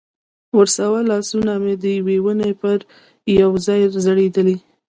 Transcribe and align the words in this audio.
ورساوه، 0.57 0.99
لاسونه 1.11 1.51
مې 1.63 1.73
د 1.83 1.85
ونې 2.25 2.51
پر 2.61 2.79
یوې 3.39 3.59
را 3.91 3.99
ځړېدلې. 4.05 4.57